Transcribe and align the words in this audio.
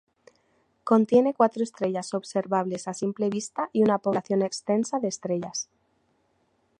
Contiene 0.83 1.35
cuatro 1.35 1.61
estrellas 1.61 2.15
observables 2.15 2.87
a 2.87 2.95
simple 2.95 3.29
vista 3.29 3.69
y 3.71 3.83
una 3.83 3.99
población 3.99 4.41
extensa 4.41 4.97
de 4.99 5.09
estrellas. 5.09 5.69